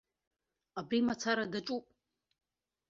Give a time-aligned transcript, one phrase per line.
[0.79, 1.85] Абри мацара даҿуп.